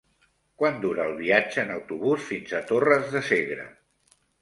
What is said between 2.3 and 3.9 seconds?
fins a Torres de Segre?